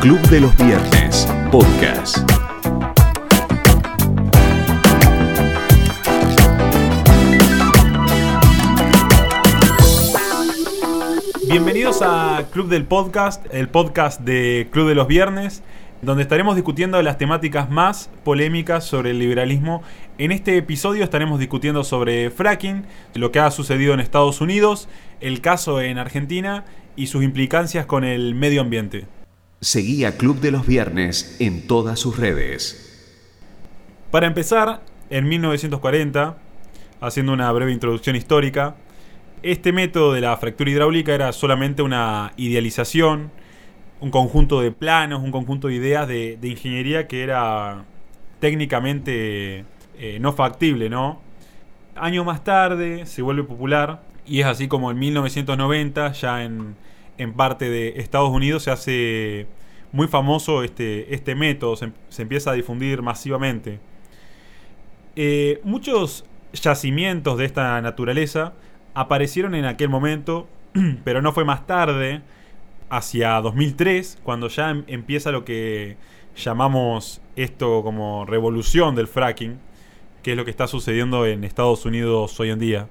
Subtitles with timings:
[0.00, 2.18] Club de los Viernes, podcast.
[11.48, 15.64] Bienvenidos a Club del Podcast, el podcast de Club de los Viernes,
[16.04, 19.82] donde estaremos discutiendo las temáticas más polémicas sobre el liberalismo.
[20.18, 22.84] En este episodio estaremos discutiendo sobre fracking,
[23.14, 24.88] lo que ha sucedido en Estados Unidos,
[25.20, 26.64] el caso en Argentina
[26.96, 29.06] y sus implicancias con el medio ambiente.
[29.60, 32.84] Seguí a Club de los Viernes en todas sus redes.
[34.10, 36.38] Para empezar, en 1940,
[37.00, 38.76] haciendo una breve introducción histórica,
[39.42, 43.30] este método de la fractura hidráulica era solamente una idealización,
[44.00, 47.84] un conjunto de planos, un conjunto de ideas de, de ingeniería que era
[48.40, 49.64] técnicamente
[49.98, 51.20] eh, no factible, ¿no?
[51.96, 56.76] Años más tarde se vuelve popular y es así como en 1990, ya en,
[57.18, 59.46] en parte de Estados Unidos, se hace
[59.92, 63.78] muy famoso este, este método, se, empieza a difundir masivamente.
[65.14, 68.54] Eh, muchos yacimientos de esta naturaleza
[68.94, 70.48] aparecieron en aquel momento,
[71.04, 72.22] pero no fue más tarde,
[72.90, 75.96] hacia 2003, cuando ya em- empieza lo que
[76.36, 79.58] llamamos esto como revolución del fracking,
[80.22, 82.88] que es lo que está sucediendo en Estados Unidos hoy en día.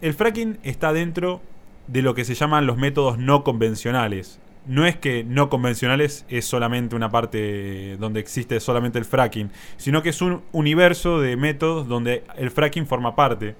[0.00, 1.40] El fracking está dentro
[1.86, 4.40] de lo que se llaman los métodos no convencionales.
[4.66, 10.02] No es que no convencionales es solamente una parte donde existe solamente el fracking, sino
[10.02, 13.56] que es un universo de métodos donde el fracking forma parte.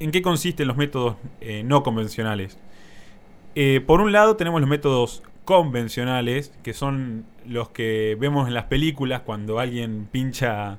[0.00, 2.58] ¿En qué consisten los métodos eh, no convencionales?
[3.58, 8.64] Eh, por un lado tenemos los métodos convencionales, que son los que vemos en las
[8.64, 10.78] películas cuando alguien pincha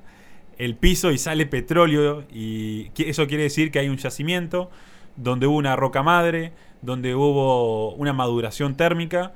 [0.58, 4.70] el piso y sale petróleo y eso quiere decir que hay un yacimiento
[5.16, 9.32] donde hubo una roca madre, donde hubo una maduración térmica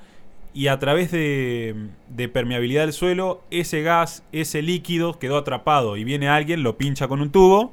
[0.55, 1.75] y a través de,
[2.11, 7.09] de permeabilidad del suelo ese gas, ese líquido quedó atrapado y viene alguien, lo pincha
[7.09, 7.73] con un tubo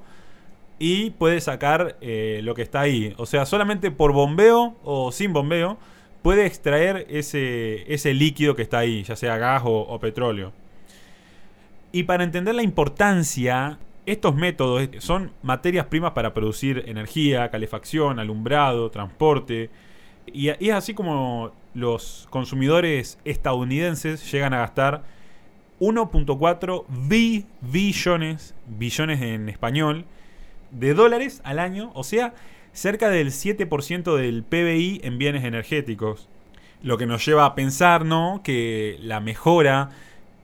[0.79, 3.13] y puede sacar eh, lo que está ahí.
[3.17, 5.77] O sea, solamente por bombeo o sin bombeo
[6.21, 10.51] puede extraer ese, ese líquido que está ahí, ya sea gas o, petróleo.
[11.91, 18.89] Y para entender la importancia, estos métodos son materias primas para producir energía, calefacción, alumbrado,
[18.91, 19.69] transporte.
[20.27, 25.03] Y, y es así como los consumidores estadounidenses llegan a gastar
[25.79, 30.05] 1.4 bi- billones, billones en español,
[30.71, 32.33] de dólares al año, o sea,
[32.73, 36.27] cerca del 7% del PBI en bienes energéticos.
[36.81, 38.05] Lo que nos lleva a pensar.
[38.43, 39.89] Que la mejora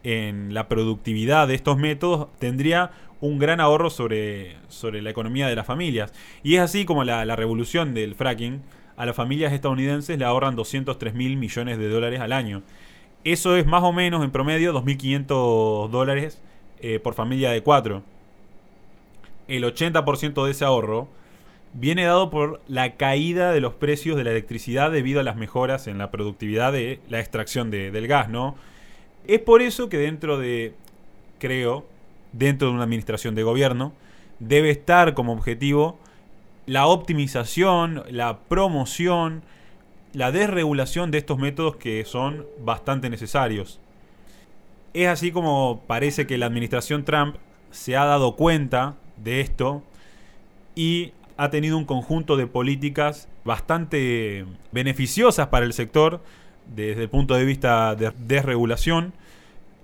[0.03, 2.91] en la productividad de estos métodos tendría
[3.21, 6.13] un gran ahorro sobre, sobre la economía de las familias.
[6.43, 8.61] Y es así como la, la revolución del fracking,
[8.97, 12.63] a las familias estadounidenses le ahorran 203 mil millones de dólares al año.
[13.23, 16.41] Eso es más o menos en promedio 2.500 dólares
[16.79, 18.03] eh, por familia de cuatro
[19.47, 21.07] el 80% de ese ahorro
[21.73, 25.87] viene dado por la caída de los precios de la electricidad debido a las mejoras
[25.87, 28.55] en la productividad de la extracción de- del gas, ¿no?
[29.27, 30.73] Es por eso que dentro de,
[31.39, 31.85] creo,
[32.31, 33.91] dentro de una administración de gobierno,
[34.39, 35.99] debe estar como objetivo
[36.65, 39.43] la optimización, la promoción,
[40.13, 43.79] la desregulación de estos métodos que son bastante necesarios.
[44.93, 47.35] Es así como parece que la administración Trump
[47.71, 49.83] se ha dado cuenta de esto
[50.75, 56.21] y ha tenido un conjunto de políticas bastante beneficiosas para el sector
[56.73, 59.13] desde el punto de vista de desregulación,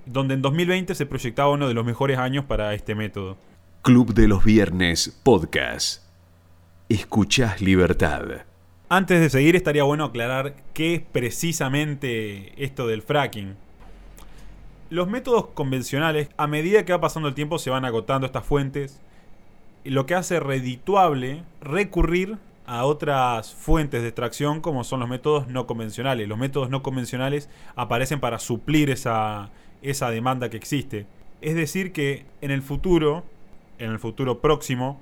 [0.05, 3.37] donde en 2020 se proyectaba uno de los mejores años para este método.
[3.81, 6.03] Club de los Viernes, podcast.
[6.89, 8.45] Escuchás libertad.
[8.89, 13.55] Antes de seguir estaría bueno aclarar qué es precisamente esto del fracking.
[14.89, 18.99] Los métodos convencionales, a medida que va pasando el tiempo, se van agotando estas fuentes,
[19.83, 25.67] lo que hace redituable recurrir a otras fuentes de extracción como son los métodos no
[25.67, 26.27] convencionales.
[26.27, 29.49] Los métodos no convencionales aparecen para suplir esa,
[29.81, 31.05] esa demanda que existe.
[31.41, 33.23] Es decir, que en el futuro,
[33.79, 34.99] en el futuro próximo,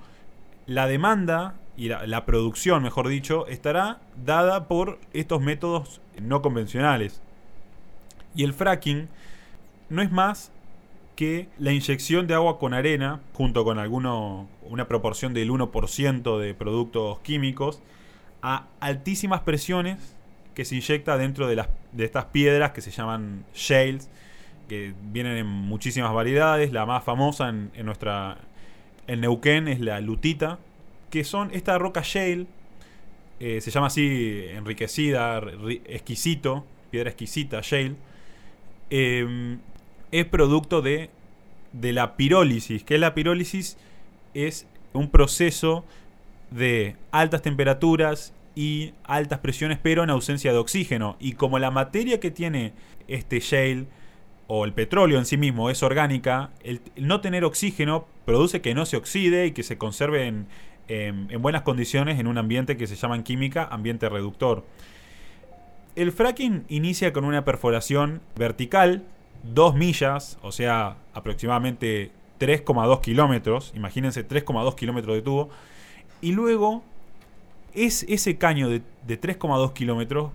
[0.65, 7.21] la demanda y la, la producción, mejor dicho, estará dada por estos métodos no convencionales.
[8.35, 9.09] Y el fracking
[9.89, 10.51] no es más
[11.19, 16.53] que la inyección de agua con arena, junto con alguno, una proporción del 1% de
[16.53, 17.81] productos químicos,
[18.41, 20.15] a altísimas presiones
[20.53, 24.09] que se inyecta dentro de, las, de estas piedras que se llaman shales,
[24.69, 26.71] que vienen en muchísimas variedades.
[26.71, 28.37] La más famosa en, nuestra
[29.07, 30.57] en Neuquén es la lutita,
[31.09, 32.47] que son esta roca shale
[33.41, 35.41] eh, se llama así, enriquecida,
[35.85, 37.97] exquisito, piedra exquisita, shale,
[38.89, 39.59] em,
[40.11, 41.09] es producto de,
[41.73, 42.83] de la pirólisis.
[42.83, 43.77] que la pirólisis?
[44.33, 45.85] Es un proceso
[46.51, 51.15] de altas temperaturas y altas presiones, pero en ausencia de oxígeno.
[51.19, 52.73] Y como la materia que tiene
[53.07, 53.87] este shale
[54.47, 58.85] o el petróleo en sí mismo es orgánica, el, no tener oxígeno produce que no
[58.85, 60.47] se oxide y que se conserve en,
[60.87, 64.65] en, buenas condiciones en un ambiente que se llama en química ambiente reductor.
[65.95, 69.03] El fracking inicia con una perforación vertical,
[69.43, 75.49] 2 millas, o sea, aproximadamente 3,2 kilómetros, imagínense 3,2 kilómetros de tubo,
[76.21, 76.83] y luego
[77.73, 80.31] es ese caño de, 3,2 kilómetros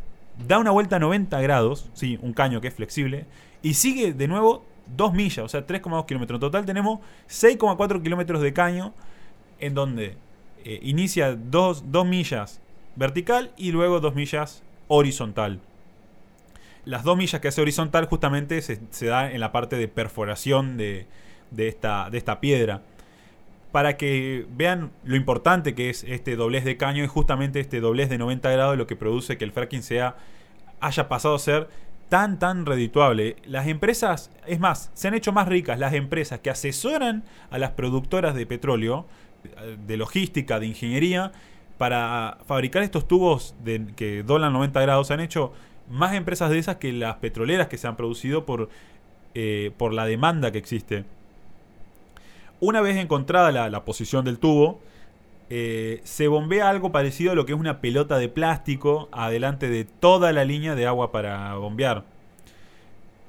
[0.46, 3.26] da una vuelta a 90 grados, sí, un caño que es flexible,
[3.62, 4.64] y sigue de nuevo
[4.96, 6.36] 2 millas, o sea, 3,2 kilómetros.
[6.36, 8.92] En total tenemos 6,4 kilómetros de caño,
[9.58, 10.16] en donde
[10.64, 12.60] eh, inicia 2 millas
[12.96, 15.60] vertical y luego 2 millas horizontal.
[16.84, 21.06] Las 2 millas que hace horizontal justamente se, da en la parte de perforación de,
[21.56, 22.82] esta, de esta piedra
[23.74, 28.08] para que vean lo importante que es este doblez de caño y justamente este doblez
[28.08, 30.14] de 90 grados lo que produce que el fracking sea
[30.78, 31.68] haya pasado a ser
[32.08, 33.34] tan tan redituable.
[33.46, 37.72] Las empresas, es más, se han hecho más ricas las empresas que asesoran a las
[37.72, 39.06] productoras de petróleo,
[39.86, 41.32] de logística, de ingeniería,
[41.76, 45.08] para fabricar estos tubos de, que doblan 90 grados.
[45.08, 45.52] Se han hecho
[45.90, 48.68] más empresas de esas que las petroleras que se han producido por,
[49.34, 51.04] eh, por la demanda que existe.
[52.60, 54.80] Una vez encontrada la, posición del tubo,
[55.50, 59.84] eh, se bombea algo parecido a lo que es una pelota de plástico adelante de
[59.84, 62.04] toda la línea de agua para bombear.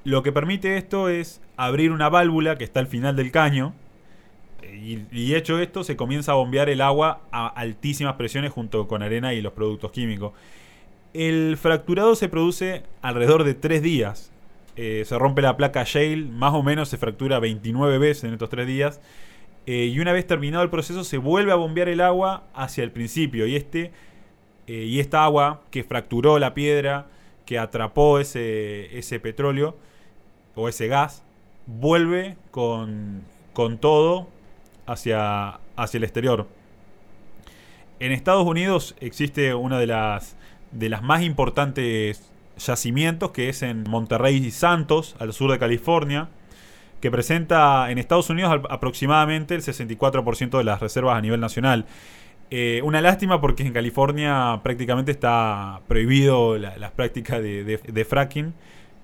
[0.04, 3.74] Lo que permite esto es abrir una válvula que está al final del caño.
[4.62, 9.34] Y, hecho esto, se comienza a bombear el agua a altísimas presiones junto con arena
[9.34, 10.32] y los productos químicos.
[11.16, 14.30] El fracturado se produce alrededor de 3 días.
[14.76, 18.50] Eh, se rompe la placa Shale, más o menos se fractura 29 veces en estos
[18.50, 19.00] 3 días.
[19.64, 22.92] Eh, y una vez terminado el proceso se vuelve a bombear el agua hacia el
[22.92, 23.46] principio.
[23.46, 23.92] Y, este,
[24.66, 27.06] eh, y esta agua que fracturó la piedra,
[27.46, 29.74] que atrapó ese, ese petróleo
[30.54, 31.24] o ese gas,
[31.64, 33.22] vuelve con,
[33.54, 34.28] con todo
[34.84, 36.46] hacia, hacia el exterior.
[38.00, 40.36] En Estados Unidos existe una de las,
[40.78, 46.28] de las más importantes yacimientos que es en Monterrey y Santos, al sur de California
[47.00, 51.84] que presenta en Estados Unidos aproximadamente el 64% de las reservas a nivel nacional.
[52.50, 58.54] Eh, una lástima porque en California prácticamente está prohibido las prácticas de, fracking.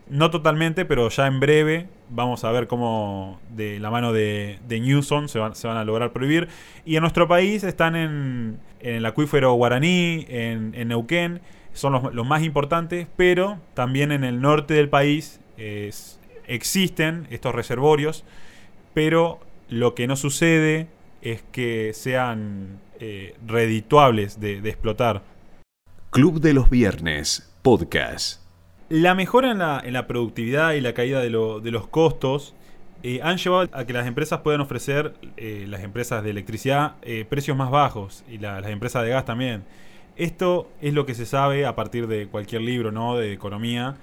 [0.09, 5.29] No totalmente, pero ya en breve vamos a ver cómo de la mano de, Newsom
[5.29, 6.49] se, van a lograr prohibir.
[6.85, 11.41] Y en nuestro país están en, el acuífero guaraní, en, Neuquén,
[11.73, 17.55] son los, los, más importantes, pero también en el norte del país es, existen estos
[17.55, 18.25] reservorios,
[18.95, 20.89] pero lo que no sucede
[21.23, 25.23] es que sean eh, redituables de, explotar.
[26.11, 28.43] Club de los Viernes, podcast.
[28.89, 32.55] La mejora en la, productividad y la caída de, los costos
[33.03, 36.97] eh, han llevado a que las empresas puedan ofrecer, eh, las empresas de electricidad,
[37.31, 39.65] precios más bajos y las empresas de gas también.
[40.23, 43.17] Esto es lo que se sabe a partir de cualquier libro ¿no?
[43.17, 43.97] de economía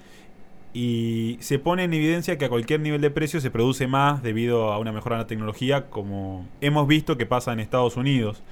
[0.74, 4.73] y se pone en evidencia que a cualquier nivel de precio se produce más debido
[4.73, 8.44] a una mejora en la tecnología, como hemos visto que pasa en Estados Unidos,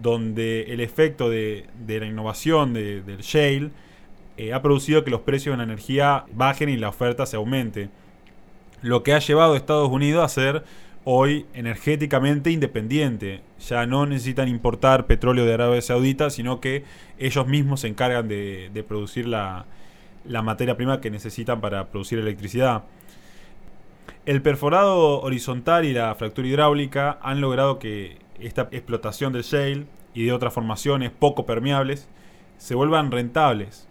[0.00, 3.70] donde el efecto de, la innovación del shale
[4.36, 7.88] eh, ha producido que los precios de la energía bajen y la oferta se aumente.
[8.82, 10.62] Lo que ha llevado a Estados Unidos a ser
[11.08, 13.40] hoy energéticamente independiente.
[13.66, 16.84] Ya no necesitan importar petróleo de Arabia Saudita, sino que
[17.18, 19.64] ellos mismos se encargan de producir la,
[20.28, 22.84] la materia prima que necesitan para producir electricidad.
[24.24, 30.24] El perforado horizontal y la fractura hidráulica han logrado que esta explotación del shale y
[30.24, 32.08] de otras formaciones poco permeables
[32.58, 33.88] se vuelvan rentables.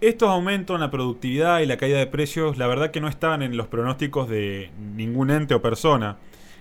[0.00, 3.42] Estos aumentos en la productividad y la caída de precios, la verdad que no están
[3.42, 6.16] en los pronósticos de ningún ente o persona.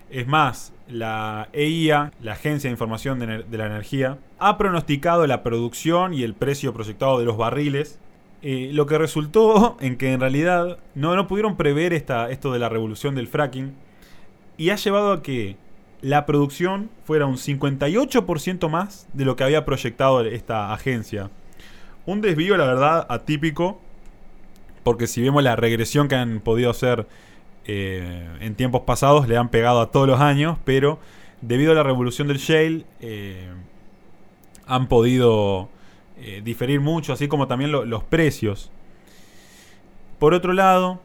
[0.09, 6.13] Es más, la EIA, la Agencia de Información de, la Energía, ha pronosticado la producción
[6.13, 7.99] y el precio proyectado de los barriles
[8.43, 12.59] eh, lo que resultó en que en realidad no, no pudieron prever esta, esto de
[12.59, 13.73] la revolución del fracking
[14.57, 15.57] y ha llevado a que
[16.01, 21.31] la producción fuera un 58% más de lo que había proyectado esta agencia.
[22.05, 23.81] Un desvío, la verdad, atípico,
[24.83, 27.07] porque si vemos la regresión que han podido hacer
[27.69, 30.99] eh, en tiempos pasados, le han pegado a todos los años, pero
[31.41, 33.49] debido a la revolución del shale, eh,
[34.65, 35.67] han podido
[36.17, 38.71] eh, diferir mucho, así como también los precios.
[40.17, 41.01] Por otro lado,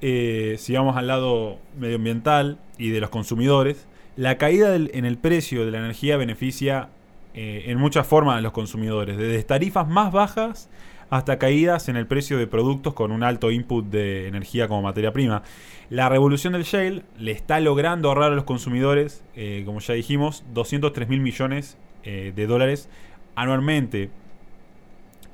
[0.00, 3.86] si vamos al lado medioambiental y de los consumidores,
[4.16, 6.90] la caída en el precio de la energía beneficia
[7.34, 10.68] en muchas formas a los consumidores, desde tarifas más bajas
[11.10, 15.12] hasta caídas en el precio de productos con un alto input de energía como materia
[15.12, 15.42] prima.
[15.90, 20.44] La revolución del shale le está logrando ahorrar a los consumidores, eh, como ya dijimos,
[20.52, 22.88] 203 mil millones de dólares
[23.34, 24.10] anualmente.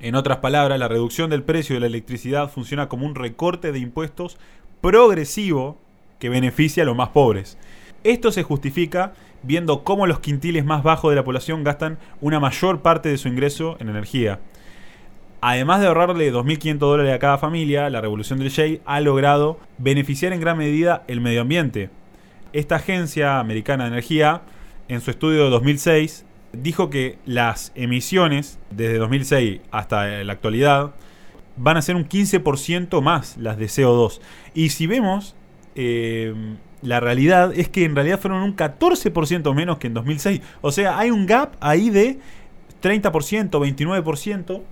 [0.01, 3.79] En otras palabras, la reducción del precio de la electricidad funciona como un recorte de
[3.79, 4.37] impuestos
[4.81, 5.79] progresivo
[6.19, 7.57] que beneficia a los más pobres.
[8.05, 9.15] Esto se justifica
[9.45, 13.29] viendo cómo los quintiles más bajos de la población gastan una mayor parte de su
[13.29, 14.41] ingreso en energía.
[15.45, 20.33] Además de ahorrarle 2.500 dólares a cada familia, la revolución del shale ha logrado beneficiar
[20.33, 21.91] en gran medida el medio ambiente.
[22.53, 24.43] Esta agencia americana de energía,
[24.87, 30.93] en su estudio de 2006, dijo que las emisiones desde 2006 hasta la actualidad
[31.57, 34.21] van a ser un 15% más las de CO2.
[34.55, 35.35] Y si vemos,
[35.75, 36.35] eh,
[36.83, 40.41] la realidad es que en realidad fueron un 14% menos que en 2006.
[40.61, 42.21] O sea, hay un gap ahí de
[42.81, 44.63] 30%, 29%,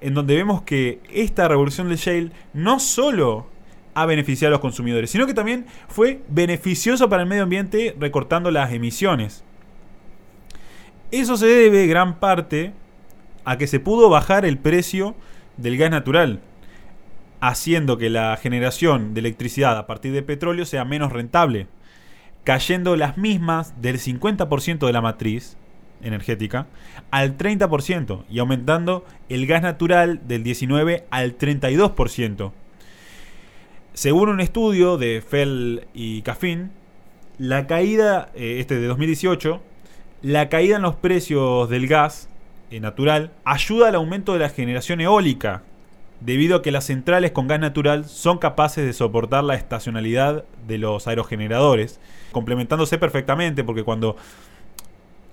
[0.00, 3.46] en donde vemos que esta revolución del shale no solo
[3.94, 8.50] ha beneficiado a los consumidores, sino que también fue beneficioso para el medio ambiente recortando
[8.50, 9.44] las emisiones.
[11.10, 12.72] Eso se debe gran parte
[13.44, 15.16] a que se pudo bajar el precio
[15.56, 16.40] del gas natural,
[17.40, 21.66] haciendo que la generación de electricidad a partir de petróleo sea menos rentable,
[22.44, 25.56] cayendo las mismas del 50% de la matriz
[26.02, 26.66] energética
[27.10, 32.52] al 30% y aumentando el gas natural del 19 al 32%.
[33.92, 36.70] Según un estudio de Fell y Caffin,
[37.38, 39.60] la caída, eh, este de 2018,
[40.22, 42.28] la caída en los precios del gas
[42.70, 45.62] eh, natural ayuda al aumento de la generación eólica,
[46.20, 50.78] debido a que las centrales con gas natural son capaces de soportar la estacionalidad de
[50.78, 51.98] los aerogeneradores,
[52.30, 54.16] complementándose perfectamente, porque cuando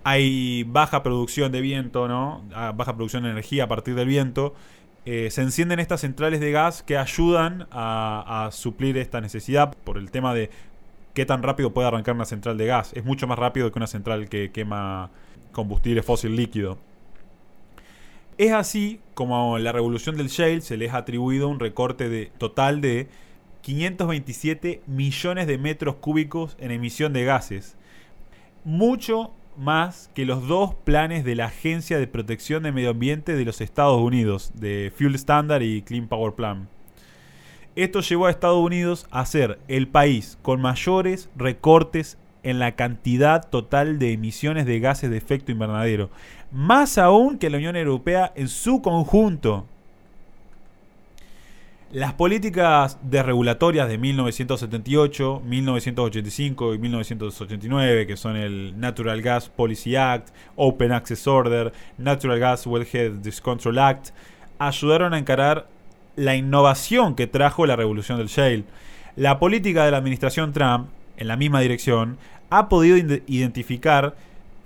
[0.07, 2.41] hay baja producción de viento, ¿no?
[2.53, 4.55] Ah, baja producción de energía a partir del viento,
[5.05, 10.09] eh, se encienden estas centrales de gas que ayudan a, suplir esta necesidad por el
[10.09, 10.49] tema de
[11.13, 12.93] qué tan rápido puede arrancar una central de gas.
[12.93, 15.09] Es mucho más rápido que una central que quema
[15.51, 16.77] combustible fósil líquido.
[18.37, 23.09] Es así como la revolución del shale se les ha atribuido un recorte total de
[23.61, 27.75] 527 millones de metros cúbicos en emisión de gases.
[28.63, 33.45] Mucho más que los dos planes de la Agencia de Protección de Medio Ambiente de
[33.45, 36.69] los Estados Unidos, de Fuel Standard y Clean Power Plan.
[37.75, 43.49] Esto llevó a Estados Unidos a ser el país con mayores recortes en la cantidad
[43.49, 46.09] total de emisiones de gases de efecto invernadero,
[46.51, 49.67] más aún que la Unión Europea en su conjunto.
[51.93, 60.35] Las políticas desregulatorias de 1978, 1985 y 1989, que son el Natural Gas Policy Act,
[60.57, 64.09] Open Access Order, Natural Gas Wellhead Discontrol Act,
[64.59, 65.69] ayudaron a encarar
[66.17, 68.65] la innovación que trajo la revolución del shale.
[69.15, 72.17] La política de la administración Trump, en la misma dirección,
[72.49, 74.17] ha podido identificar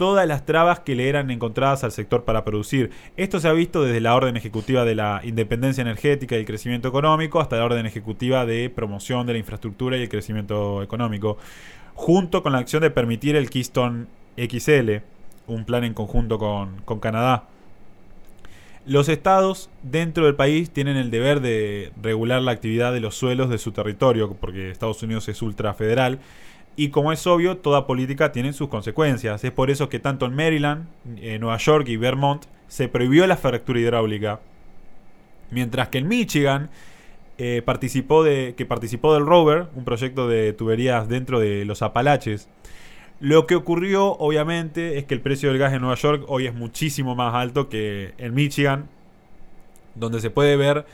[0.02, 2.90] todas las trabas que le eran encontradas al sector para producir.
[3.18, 6.88] Esto se ha visto desde la orden ejecutiva de la independencia energética y el crecimiento
[6.88, 11.38] económico hasta la orden ejecutiva de promoción de la infraestructura y el crecimiento económico,
[11.94, 15.04] junto con la acción de permitir el Keystone XL,
[15.46, 17.44] un plan en conjunto con, con Canadá.
[18.88, 23.52] Los estados dentro del país tienen el deber de regular la actividad de los suelos
[23.52, 26.18] de su territorio, porque Estados Unidos es ultrafederal.
[26.76, 29.44] Y como es obvio, toda política tiene sus consecuencias.
[29.44, 30.88] Es por eso que tanto en Maryland,
[31.18, 34.40] en Nueva York y Vermont se prohibió la fractura hidráulica.
[35.50, 36.70] Mientras que en Michigan,
[37.38, 42.48] eh, participó de, que participó del Rover, un proyecto de tuberías dentro de los Apalaches.
[43.20, 46.54] Lo que ocurrió, obviamente, es que el precio del gas en Nueva York hoy es
[46.54, 48.90] muchísimo más alto que en Michigan,
[49.96, 50.86] donde se puede ver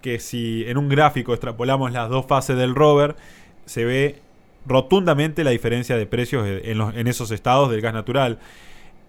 [0.00, 3.14] que si en un gráfico extrapolamos las dos fases del rover,
[3.64, 4.20] se ve
[4.66, 8.38] rotundamente la diferencia de precios en, esos estados del gas natural.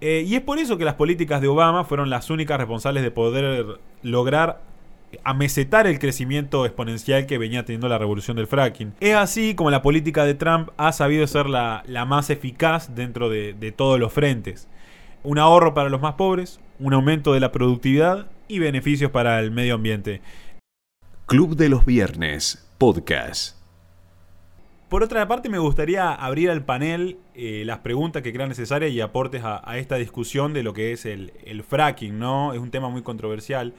[0.01, 3.11] Eh, y es por eso que las políticas de Obama fueron las únicas responsables de
[3.11, 4.61] poder lograr
[5.23, 8.93] amesetar el crecimiento exponencial que venía teniendo la revolución del fracking.
[8.99, 13.53] Es así como la política de Trump ha sabido ser la, más eficaz dentro de,
[13.53, 14.67] de todos los frentes.
[15.23, 19.51] Un ahorro para los más pobres, un aumento de la productividad y beneficios para el
[19.51, 20.21] medio ambiente.
[21.25, 23.62] Club de los Viernes, podcast.
[24.93, 29.01] Por otra parte, me gustaría abrir al panel eh, las preguntas que crean necesarias y
[29.01, 31.31] aportes a, esta discusión de lo que es el,
[31.67, 32.53] fracking, ¿no?
[32.53, 33.73] Es un tema muy controversial.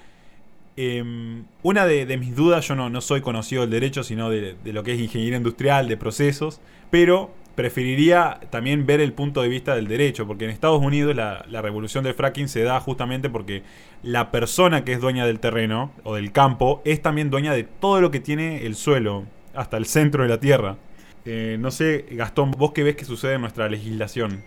[0.77, 4.83] Em, una de, mis dudas, yo no, soy conocido del derecho, sino de, de lo
[4.83, 9.87] que es ingeniería industrial, de procesos, pero preferiría también ver el punto de vista del
[9.87, 13.63] derecho, porque en Estados Unidos la, la revolución del fracking se da justamente porque
[14.03, 18.01] la persona que es dueña del terreno o del campo es también dueña de todo
[18.01, 20.77] lo que tiene el suelo, hasta el centro de la tierra.
[21.25, 24.43] Eh, no sé, Gastón, vos qué ves que sucede en nuestra legislación.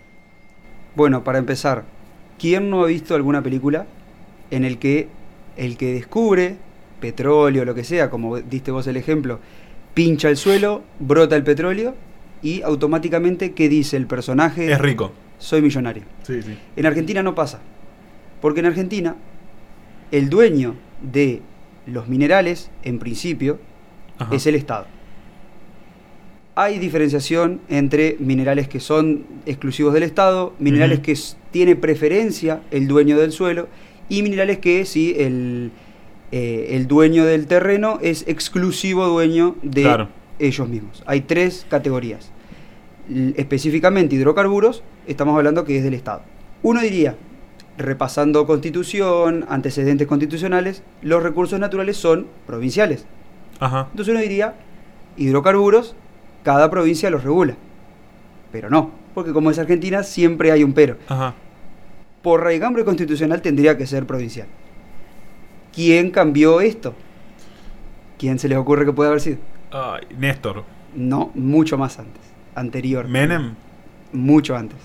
[0.95, 1.85] Bueno, para empezar,
[2.39, 3.85] ¿quién no ha visto alguna película
[4.51, 5.07] en el que
[5.57, 6.57] el que descubre
[6.99, 9.39] petróleo, lo que sea, como diste vos el ejemplo,
[9.93, 11.95] pincha el suelo, brota el petróleo
[12.41, 14.71] y automáticamente, ¿qué dice el personaje?
[14.71, 15.11] Es rico.
[15.39, 16.03] Soy millonario.
[16.23, 16.57] Sí, sí.
[16.75, 17.59] En Argentina no pasa.
[18.41, 19.15] Porque en Argentina,
[20.11, 21.41] el dueño de
[21.85, 23.59] los minerales, en principio,
[24.19, 24.35] Ajá.
[24.35, 24.85] es el Estado.
[26.59, 31.15] Hay diferenciación entre minerales que son exclusivos del Estado, minerales que
[31.51, 33.67] tiene preferencia el dueño del suelo
[34.09, 35.69] y minerales que sí el,
[36.31, 40.07] eh, el dueño del terreno es exclusivo dueño de Claro.
[40.39, 41.03] ellos mismos.
[41.05, 42.31] Hay tres categorías.
[43.07, 46.23] L- específicamente hidrocarburos, estamos hablando que es del Estado.
[46.63, 47.15] Uno diría,
[47.77, 53.05] repasando constitución, antecedentes constitucionales, los recursos naturales son provinciales.
[53.59, 53.89] Ajá.
[53.91, 54.55] Entonces uno diría,
[55.17, 55.95] hidrocarburos,
[56.47, 57.55] cada provincia los regula.
[58.53, 60.95] Pero no, porque como es Argentina, siempre hay un pero.
[61.09, 61.33] Ajá.
[62.21, 64.47] Por raigambre constitucional tendría que ser provincial.
[65.73, 66.93] ¿Quién cambió esto?
[68.17, 69.39] ¿Quién se les ocurre que puede haber sido?
[70.17, 70.63] Néstor.
[70.95, 72.21] No, mucho más antes.
[72.55, 73.09] Anterior.
[73.09, 73.55] Menem.
[74.13, 74.77] Mucho antes.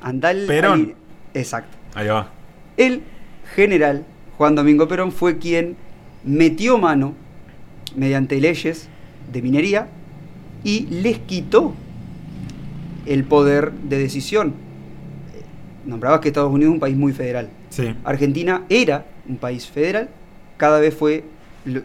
[0.00, 0.46] Andal.
[0.46, 0.80] Perón.
[1.34, 1.76] ahí- Exacto.
[1.94, 2.30] Ahí va.
[2.78, 3.02] El
[3.54, 4.06] general
[4.38, 5.76] Juan Domingo Perón fue quien
[6.24, 7.12] metió mano
[7.94, 8.88] mediante leyes
[9.30, 9.88] de minería
[10.64, 11.74] y les quitó
[13.06, 14.54] el poder de decisión.
[15.84, 17.48] Nombrabas que Estados Unidos es un país muy federal.
[17.70, 17.94] Sí.
[18.04, 20.10] Argentina era un país federal,
[20.56, 21.24] cada vez fue,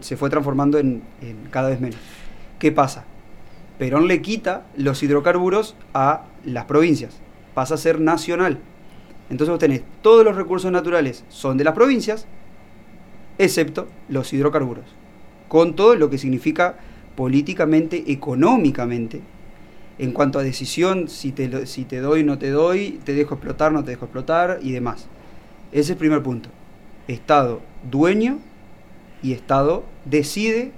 [0.00, 1.98] se fue transformando en, en cada vez menos.
[2.58, 3.04] ¿Qué pasa?
[3.78, 7.18] Perón le quita los hidrocarburos a las provincias,
[7.54, 8.58] pasa a ser nacional.
[9.28, 12.26] Entonces vos tenés todos los recursos naturales son de las provincias,
[13.38, 14.84] excepto los hidrocarburos,
[15.48, 16.76] con todo lo que significa
[17.16, 19.20] políticamente, económicamente,
[19.98, 23.92] en cuanto a decisión, si te, doy, no te doy, te dejo explotar, no te
[23.92, 25.06] dejo explotar y demás.
[25.72, 26.50] Ese es el primer punto.
[27.08, 28.38] Estado dueño
[29.22, 30.72] y Estado decide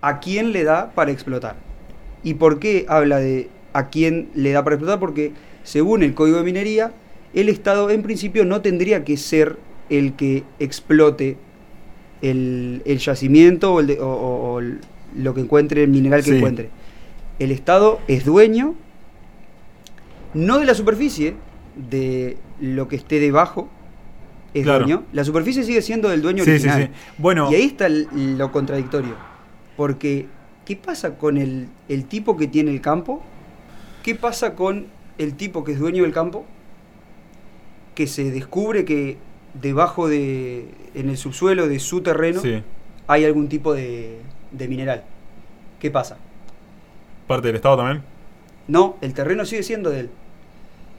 [0.00, 1.56] a quién le da para explotar.
[2.24, 4.98] ¿Y por qué habla de a quién le da para explotar?
[4.98, 5.32] Porque
[5.62, 6.92] según el Código de Minería,
[7.34, 9.58] el Estado en principio no tendría que ser
[9.90, 11.36] el que explote
[12.20, 14.80] el, yacimiento o, el de- o el-
[15.16, 16.36] lo que encuentre, el mineral que Sí.
[16.36, 16.70] encuentre.
[17.38, 18.74] El Estado es dueño,
[20.34, 21.34] no de la superficie,
[21.76, 23.68] de lo que esté debajo,
[24.54, 24.84] es Claro.
[24.84, 25.04] dueño.
[25.12, 26.84] La superficie sigue siendo del dueño Sí, original.
[26.92, 27.12] sí.
[27.18, 29.14] Bueno, Y ahí está el- lo contradictorio.
[29.76, 30.26] Porque,
[30.64, 33.22] ¿qué pasa con el, el tipo que tiene el campo?
[34.02, 34.86] ¿Qué pasa con
[35.18, 36.44] el tipo que es dueño del campo?
[37.94, 39.16] Que se descubre que
[39.60, 42.62] debajo de, en el subsuelo de su terreno, sí.
[43.06, 44.18] hay algún tipo de,
[44.52, 45.02] de mineral.
[45.80, 46.16] ¿Qué pasa?
[47.26, 48.02] Parte del Estado también.
[48.68, 50.10] No, el terreno sigue siendo de él.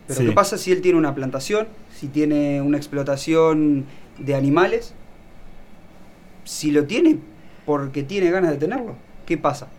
[0.07, 0.25] Pero Sí.
[0.27, 3.85] ¿qué pasa si él tiene una plantación, si tiene una explotación
[4.17, 4.93] de animales?
[6.43, 7.19] Si lo tiene
[7.65, 9.69] porque tiene ganas de tenerlo, ¿qué pasa?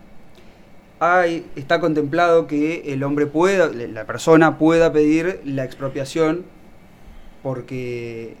[0.99, 6.45] Hay, está contemplado que el hombre pueda, la persona pueda pedir la expropiación
[7.43, 8.35] porque,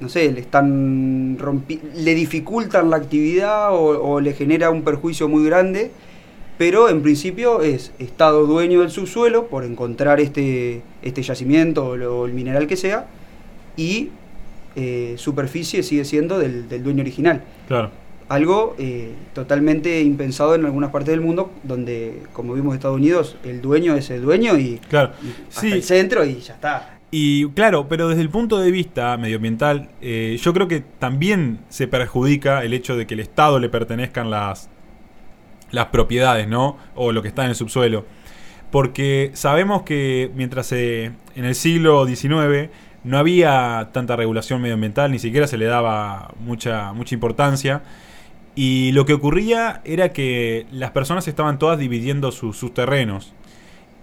[0.00, 5.28] no sé, le están rompi- le dificultan la actividad o, o le genera un perjuicio
[5.28, 5.90] muy grande
[6.58, 12.24] pero en principio es Estado dueño del subsuelo por encontrar este, este yacimiento o, lo-
[12.24, 13.04] el mineral que sea,
[13.76, 14.08] y
[14.74, 17.42] eh, superficie sigue siendo del, del dueño original.
[17.68, 17.90] Claro.
[18.30, 23.36] Algo eh, totalmente impensado en algunas partes del mundo, donde, como vimos en Estados Unidos,
[23.44, 25.12] el dueño es el dueño y, Claro.
[25.22, 25.72] y hasta Sí.
[25.72, 26.95] el centro y ya está.
[27.10, 31.86] Y claro, pero desde el punto de vista medioambiental, eh, yo creo que también se
[31.86, 34.68] perjudica el hecho de que el Estado le pertenezcan las,
[35.70, 36.76] las propiedades, ¿no?
[36.94, 38.04] O lo que está en el subsuelo.
[38.72, 42.70] Porque sabemos que mientras eh, en el siglo XIX
[43.04, 47.82] no había tanta regulación medioambiental, ni siquiera se le daba mucha, mucha importancia.
[48.56, 53.32] Y lo que ocurría era que las personas estaban todas dividiendo sus- sus terrenos.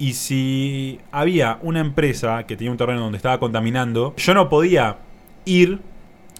[0.03, 4.97] Y si había una empresa que tenía un terreno donde estaba contaminando, yo no podía
[5.45, 5.79] ir.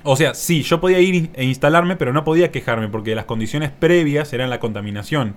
[0.04, 3.72] O sea, sí, yo podía ir e instalarme, pero no podía quejarme porque las condiciones
[3.72, 5.36] previas eran la contaminación.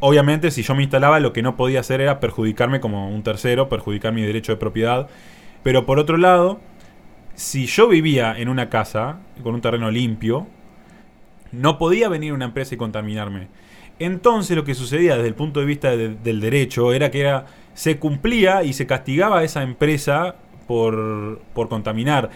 [0.00, 3.68] obviamente, si yo me instalaba, lo que no podía hacer era perjudicarme como un tercero,
[3.68, 5.10] perjudicar mi derecho de propiedad.
[5.62, 6.58] Pero por otro lado,
[7.34, 10.46] si yo vivía en una casa con un terreno limpio,
[11.52, 13.48] no podía venir una empresa y contaminarme.
[13.98, 17.46] Entonces lo que sucedía desde el punto de vista de- del derecho era que era,
[17.74, 22.30] se cumplía y se castigaba a esa empresa por, contaminar.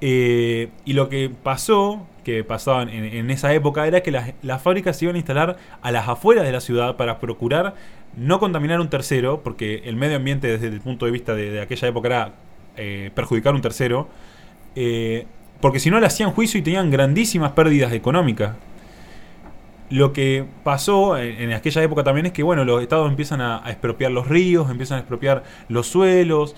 [0.00, 5.04] Eh, y lo que pasó, que pasaba en, esa época, era que las, fábricas se
[5.04, 7.74] iban a instalar a las afueras de la ciudad para procurar
[8.16, 11.60] no contaminar un tercero, porque el medio ambiente desde el punto de vista de, de
[11.60, 12.32] aquella época era
[12.76, 14.08] eh, perjudicar un tercero,
[14.74, 15.26] eh,
[15.60, 18.54] porque si no le hacían juicio y tenían grandísimas pérdidas económicas.
[19.88, 24.10] Lo que pasó en, aquella época también es que bueno, los estados empiezan a, expropiar
[24.10, 26.56] los ríos, empiezan a expropiar los suelos,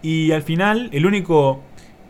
[0.00, 1.62] y al final el único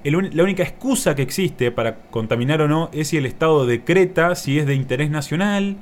[0.04, 4.58] la única excusa que existe para contaminar o no es si el Estado decreta si
[4.58, 5.76] es de interés nacional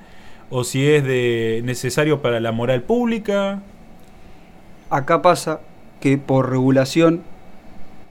[0.50, 3.62] o si es de necesario para la moral pública.
[4.90, 5.60] Acá pasa
[6.00, 7.22] que por regulación,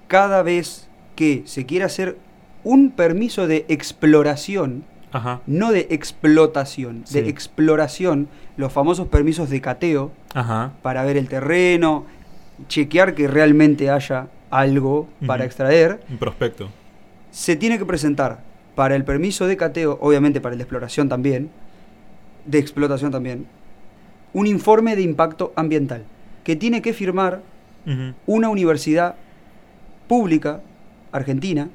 [0.08, 2.18] cada vez que se quiere hacer
[2.64, 7.22] un permiso de exploración, Ajá, no de explotación, Sí.
[7.22, 12.06] de exploración, los famosos permisos de cateo ajá, para ver el terreno,
[12.68, 16.70] chequear que realmente haya algo para extraer, un prospecto.
[17.32, 18.42] se tiene que presentar
[18.76, 21.50] para el permiso de cateo, obviamente para el de exploración también,
[22.46, 23.46] de explotación también,
[24.34, 26.04] un informe de impacto ambiental
[26.44, 27.42] que tiene que firmar
[28.28, 29.16] una universidad
[30.08, 30.62] pública
[31.12, 31.70] argentina.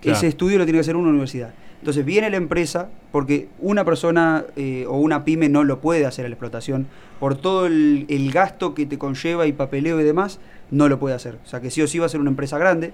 [0.00, 0.16] Claro.
[0.16, 1.52] Ese estudio lo tiene que hacer una universidad.
[1.80, 6.24] Entonces viene la empresa, porque una persona eh, o una pyme no lo puede hacer
[6.24, 6.86] a la explotación,
[7.20, 11.14] por todo el, el gasto que te conlleva y papeleo y demás, no lo puede
[11.14, 11.38] hacer.
[11.44, 12.92] O sea que sí o sí va a ser una empresa grande,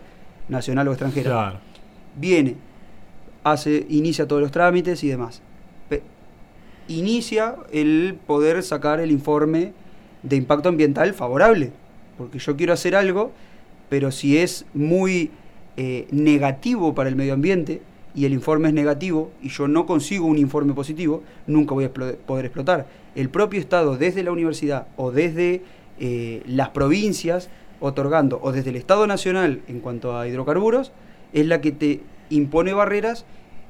[0.48, 1.30] nacional o extranjera.
[1.30, 1.58] Claro.
[2.16, 2.56] Viene,
[3.42, 5.40] hace, inicia todos los trámites y demás.
[5.88, 6.02] Pe-
[6.88, 9.72] inicia el poder sacar el informe
[10.22, 11.72] de impacto ambiental favorable.
[12.18, 13.32] Porque yo quiero hacer algo,
[13.88, 15.30] pero si es muy
[15.76, 17.80] eh, negativo para el medio ambiente
[18.14, 21.92] y el informe es negativo y yo no consigo un informe positivo, nunca voy a
[21.92, 22.86] poder explotar.
[23.14, 25.62] El propio Estado, desde la universidad o desde
[25.98, 27.48] eh, las provincias,
[27.80, 30.92] otorgando, o desde el Estado Nacional en cuanto a hidrocarburos,
[31.32, 32.00] es la que te
[32.30, 33.24] impone barreras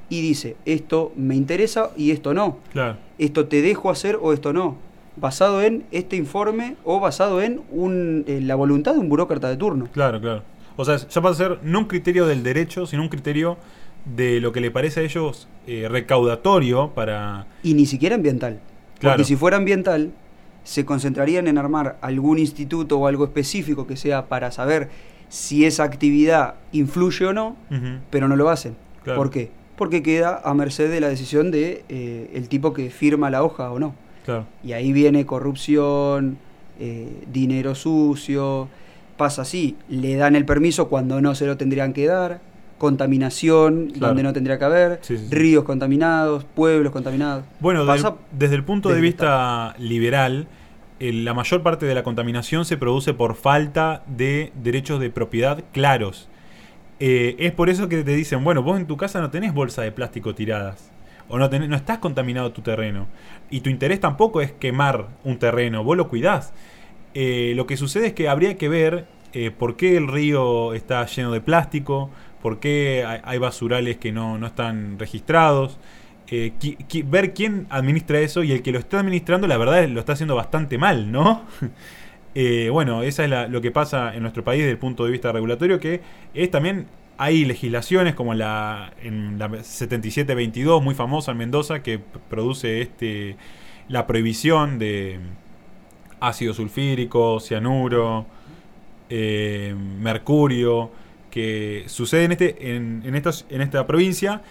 [0.09, 2.59] y dice, esto me interesa y esto no.
[2.71, 2.97] Claro.
[3.17, 4.77] Esto te dejo hacer o esto no.
[5.17, 9.57] Basado en este informe o basado en, un, en la voluntad de un burócrata de
[9.57, 9.87] turno.
[9.91, 10.43] Claro, claro.
[10.75, 13.57] O sea, ya pasa a ser no un criterio del derecho, sino un criterio
[14.05, 17.47] de lo que le parece a ellos eh, recaudatorio para...
[17.63, 18.59] Y ni siquiera ambiental.
[18.99, 19.15] Claro.
[19.15, 20.11] Porque si fuera ambiental,
[20.63, 24.89] se concentrarían en armar algún instituto o algo específico que sea para saber
[25.29, 27.55] si esa actividad influye o no,
[28.09, 28.75] pero no lo hacen.
[29.03, 29.19] Claro.
[29.19, 29.51] ¿Por qué?
[29.75, 33.71] Porque queda a merced de la decisión de eh, el tipo que firma la hoja
[33.71, 33.95] o no.
[34.23, 34.45] Claro.
[34.63, 36.37] Y ahí viene corrupción,
[36.79, 38.69] eh, dinero sucio,
[39.17, 42.41] pasa así, le dan el permiso cuando no se lo tendrían que dar,
[42.77, 44.07] contaminación Claro.
[44.07, 45.35] donde no tendría que haber, Sí, sí, sí.
[45.35, 47.43] ríos contaminados, pueblos contaminados.
[47.59, 50.47] Bueno, Pasa del- desde el punto de vista liberal,
[50.99, 55.63] eh, la mayor parte de la contaminación se produce por falta de derechos de propiedad
[55.73, 56.29] claros.
[56.99, 59.81] Eh, es por eso que te dicen, bueno, vos en tu casa no tenés bolsa
[59.81, 60.91] de plástico tiradas.
[61.27, 63.07] O no, tenés- no estás contaminado tu terreno.
[63.49, 66.53] Y tu interés tampoco es quemar un terreno, vos lo cuidás.
[67.13, 69.07] Eh, lo que sucede es que habría que ver
[69.37, 72.09] eh, por qué el río está lleno de plástico,
[72.45, 75.79] por qué hay, basurales que no, no están registrados.
[76.27, 76.53] Eh,
[77.05, 80.35] ver quién administra eso y el que lo está administrando, la verdad, lo está haciendo
[80.35, 81.43] bastante mal, ¿no?
[82.37, 85.31] Eh, bueno, esa es lo que pasa en nuestro país desde el punto de vista
[85.31, 86.01] regulatorio, que
[86.33, 86.85] es también
[87.17, 93.37] hay legislaciones como la en la 7722 muy famosa en Mendoza que produce este
[93.87, 95.21] la prohibición de
[96.19, 98.25] ácido sulfírico, cianuro,
[99.09, 100.91] eh, mercurio,
[101.35, 104.41] que sucede en este en, en estas en esta provincia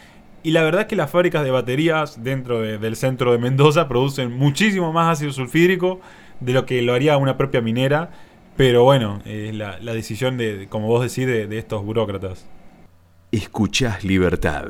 [0.42, 3.88] y la verdad es que las fábricas de baterías dentro de- del centro de Mendoza
[3.88, 6.00] producen muchísimo más ácido sulfídrico
[6.40, 8.10] de lo que lo haría una propia minera.
[8.56, 12.46] Pero bueno, es la, la decisión de, de- como vos decís, de, de estos burócratas.
[13.32, 14.66] Escuchás libertad.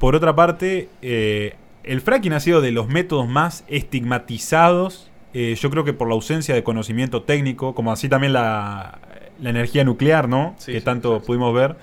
[0.00, 5.10] Por otra parte, eh, el fracking ha sido de los métodos más estigmatizados.
[5.34, 8.98] eh, yo creo que por la ausencia de conocimiento técnico, como así también la,
[9.40, 10.54] la energía nuclear, ¿no?
[10.58, 11.76] Sí, que sí, tanto pudimos ver.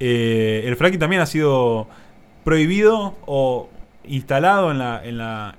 [0.00, 1.88] Eh, el fracking también ha sido
[2.44, 3.68] prohibido o
[4.04, 5.56] instalado en, la, en, la,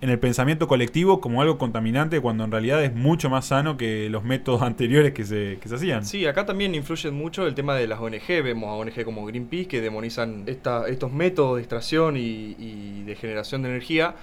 [0.00, 4.08] en el pensamiento colectivo como algo contaminante cuando en realidad es mucho más sano que
[4.08, 6.04] los métodos anteriores que se, que se hacían.
[6.06, 8.26] Sí, acá también influye mucho el tema de las ONG.
[8.42, 13.14] Vemos a ONG como Greenpeace que demonizan esta- estos métodos de extracción y, y de
[13.16, 14.14] generación de energía.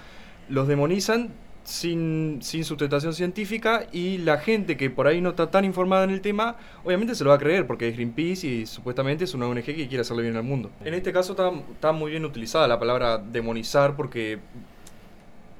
[0.48, 1.28] los demonizan
[1.70, 6.10] sin, sin sustentación científica y la gente que por ahí no está tan informada en
[6.10, 9.46] el tema, obviamente se lo va a creer porque es Greenpeace y supuestamente es una
[9.46, 10.70] ONG que quiere hacerle bien al mundo.
[10.84, 14.40] En este caso está, está muy bien utilizada la palabra demonizar porque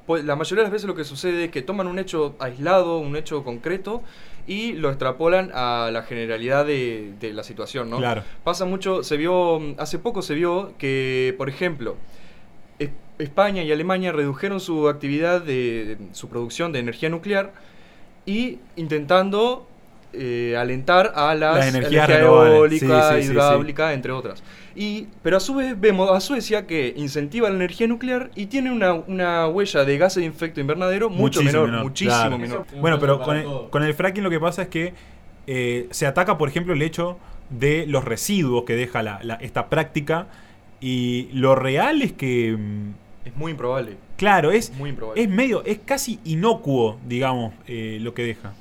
[0.07, 2.99] pues, la mayoría de las veces lo que sucede es que toman un hecho aislado,
[2.99, 4.03] un hecho concreto
[4.49, 7.99] y lo extrapolan a la generalidad de, de la situación, ¿no?
[7.99, 8.25] Claro.
[8.43, 11.97] Pasa mucho, se vio, hace poco se vio que, por ejemplo,
[13.21, 17.53] España y Alemania redujeron su actividad de, de su producción de energía nuclear
[18.27, 19.67] y intentando
[20.13, 22.83] eh, alentar a las energías energía renovables.
[22.83, 24.43] eólica, Sí, sí, sí, hidráulica, entre otras.
[24.75, 28.71] Y, pero a su vez vemos a Suecia que incentiva la energía nuclear y tiene
[28.73, 32.39] una, una huella de gases de efecto invernadero mucho Muchísimo menor, muchísimo claro.
[32.39, 32.67] menor.
[32.81, 33.71] Bueno, pero con el, todo.
[33.71, 34.95] con el fracking lo que pasa es que
[35.47, 37.19] eh, se ataca, por ejemplo, el hecho
[37.51, 40.27] de los residuos que deja la- la- esta práctica.
[40.81, 42.91] Y lo real es que, mm,
[43.25, 43.97] Es muy improbable.
[44.17, 45.23] claro, es, Muy improbable.
[45.23, 48.53] es medio, es casi inocuo, digamos, eh, lo que deja.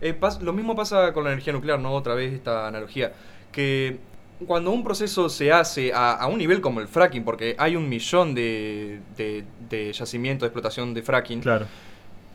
[0.00, 1.92] Eh, lo mismo pasa con la energía nuclear, ¿no?
[1.92, 3.12] Otra vez esta analogía.
[3.50, 3.98] Que
[4.46, 7.88] cuando un proceso se hace a, a un nivel como el fracking, porque hay un
[7.88, 11.66] millón de, de, de yacimientos de explotación de fracking Claro.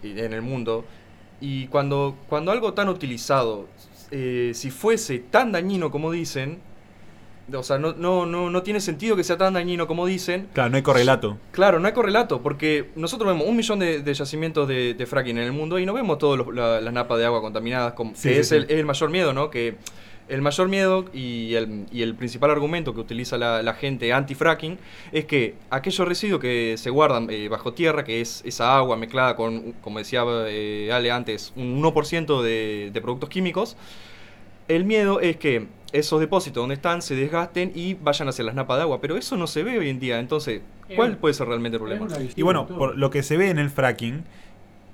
[0.03, 0.85] en el mundo,
[1.41, 3.67] y cuando, cuando algo tan utilizado,
[4.11, 6.59] eh, si fuese tan dañino como dicen,
[7.53, 10.69] o sea, no, no, no, no tiene sentido que sea tan dañino como dicen, Claro,
[10.69, 11.37] no hay correlato.
[11.51, 15.37] Claro, no hay correlato, porque nosotros vemos un millón de, de yacimientos de, de fracking
[15.37, 18.33] en el mundo y no vemos todas las napas de agua contaminadas, como, Sí, que
[18.35, 18.55] sí, es, sí.
[18.55, 19.49] El, es el mayor miedo, ¿no?
[19.49, 19.75] Que
[20.29, 24.77] el mayor miedo y el, y el principal argumento que utiliza la, la gente anti-fracking
[25.11, 29.35] es que aquellos residuos que se guardan eh, bajo tierra, que es esa agua mezclada
[29.35, 33.75] con, como decía eh, Ale antes, un 1% de, de productos químicos,
[34.67, 38.77] el miedo es que esos depósitos donde están se desgasten y vayan hacia las napas
[38.77, 40.61] de agua, pero eso no se ve hoy en día, entonces,
[40.95, 42.07] ¿cuál Eh, puede ser realmente el problema?
[42.35, 44.23] Y bueno, por lo que se ve en el fracking,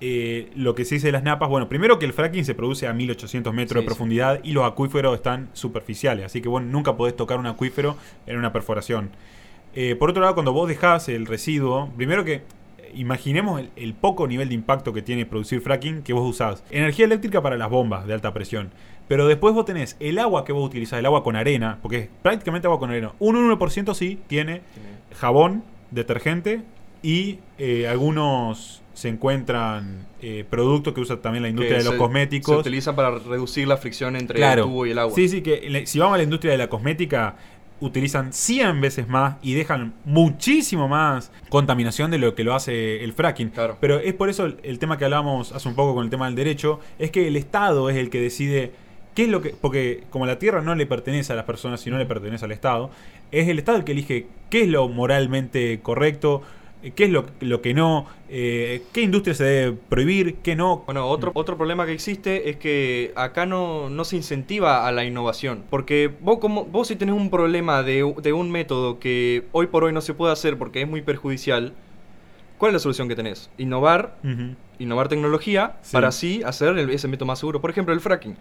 [0.01, 2.87] eh, lo que se dice de las napas, bueno, primero que el fracking se produce
[2.87, 3.85] a 1800 metros Sí, de sí.
[3.87, 7.95] profundidad y los acuíferos están superficiales, así que bueno, nunca podés tocar un acuífero
[8.27, 9.09] en una perforación.
[9.73, 12.43] Eh, por otro lado, cuando vos dejás el residuo, primero que eh,
[12.93, 16.63] imaginemos el, el poco nivel de impacto que tiene producir fracking que vos usás.
[16.71, 18.71] Energía eléctrica para las bombas de alta presión.
[19.07, 22.09] Pero después vos tenés el agua que vos utilizás, el agua con arena, porque es
[22.21, 23.11] prácticamente agua con arena.
[23.19, 24.61] Un 1% sí tiene
[25.13, 26.61] jabón, detergente
[27.03, 31.93] y eh, algunos se encuentran eh, productos que usa también la industria Que de los
[31.93, 32.55] se- cosméticos.
[32.55, 34.63] Se utilizan para reducir la fricción entre Claro.
[34.63, 35.13] el tubo y el agua.
[35.13, 37.35] Sí, sí, que le- si vamos a la industria de la cosmética,
[37.81, 43.11] utilizan 100 veces más y dejan muchísimo más contaminación de lo que lo hace el
[43.13, 43.49] fracking.
[43.49, 43.77] Claro.
[43.81, 46.25] Pero es por eso el, el tema que hablábamos hace un poco con el tema
[46.25, 48.71] del derecho, es que el Estado es el que decide
[49.15, 49.49] qué es lo que...
[49.59, 52.91] Porque como la tierra no le pertenece a las personas, sino le pertenece al Estado,
[53.31, 56.43] es el Estado el que elige qué es lo moralmente correcto,
[56.83, 60.83] eh, qué es lo, lo que no, eh, qué industria se debe prohibir, qué no.
[60.85, 65.03] Bueno, otro, otro problema que existe es que acá no, no se incentiva a la
[65.05, 65.63] innovación.
[65.71, 69.83] Porque vos, como, vos si tenés un problema de, de un método que hoy por
[69.85, 71.73] hoy no se puede hacer porque es muy perjudicial,
[72.57, 73.49] ¿cuál es la solución que tenés?
[73.57, 74.15] Innovar,
[74.77, 75.93] innovar tecnología Sí.
[75.93, 77.61] para así hacer el- ese método más seguro.
[77.61, 78.35] Por ejemplo, el fracking.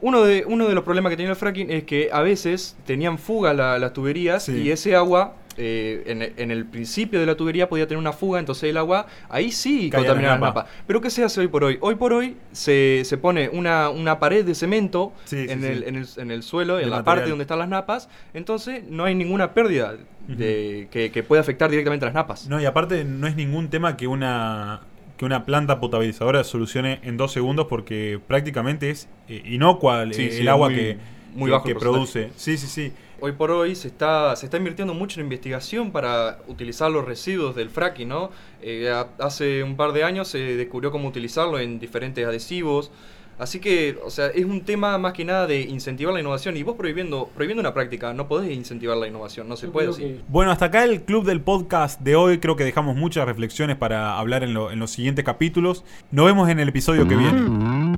[0.00, 3.18] Uno de, uno de los problemas que tenía el fracking es que a veces tenían
[3.18, 4.52] fuga la- las tuberías Sí.
[4.52, 8.38] y ese agua, eh, en, en el principio de la tubería podía tener una fuga,
[8.38, 10.46] entonces el agua ahí sí Caía contaminaba napa.
[10.48, 10.66] napas.
[10.86, 11.78] Pero ¿qué se hace hoy por hoy?
[11.80, 15.66] Hoy por hoy se, se pone una, una pared de cemento Sí, en, sí.
[15.66, 18.84] El, en, el, en el suelo, De en la parte donde están las napas, entonces
[18.86, 19.96] no hay ninguna pérdida
[20.28, 22.48] de, que, que pueda afectar directamente a las napas.
[22.48, 24.82] No, y aparte no es ningún tema que una
[25.16, 30.24] que una planta potabilizadora solucione en dos segundos porque prácticamente es eh, inocua el, Sí,
[30.24, 30.96] el sí, agua muy- que,
[31.34, 32.30] muy que- bajo produce.
[32.36, 32.92] Sí, sí, sí.
[33.18, 37.56] Hoy por hoy se está, se está invirtiendo mucho en investigación para utilizar los residuos
[37.56, 38.30] del fracking, ¿no?
[38.60, 42.90] Eh, hace un par de años se descubrió cómo utilizarlo en diferentes adhesivos.
[43.38, 46.56] Así que, o sea, es un tema más que nada de incentivar la innovación.
[46.56, 49.88] Y vos prohibiendo, prohibiendo una práctica, no podés incentivar la innovación, no se Yo puede
[49.90, 50.02] así.
[50.02, 52.38] que- Bueno, hasta acá el club del podcast de hoy.
[52.38, 55.84] Creo que dejamos muchas reflexiones para hablar en, lo- en los siguientes capítulos.
[56.10, 57.94] Nos vemos en el episodio que viene.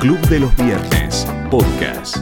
[0.00, 2.18] Club de los Viernes, podcast.